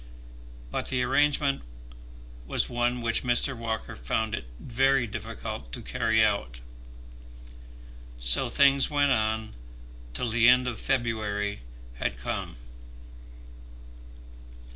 But 0.71 0.87
the 0.87 1.03
arrangement 1.03 1.61
was 2.47 2.71
one 2.71 3.01
which 3.01 3.21
Mr. 3.23 3.55
Walker 3.55 3.95
found 3.95 4.33
it 4.33 4.45
very 4.59 5.05
difficult 5.05 5.71
to 5.73 5.81
carry 5.83 6.25
out. 6.25 6.59
So 8.17 8.49
things 8.49 8.89
went 8.89 9.11
on 9.11 9.53
till 10.15 10.29
the 10.31 10.47
end 10.47 10.67
of 10.67 10.79
February 10.79 11.61
had 11.99 12.17
come. 12.17 12.55